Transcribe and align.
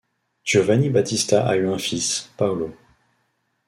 Giovanni 0.51 0.89
Battista 0.89 1.37
a 1.47 1.51
eu 1.59 1.69
un 1.75 1.79
fils, 1.87 2.09
Paolo. 2.39 2.67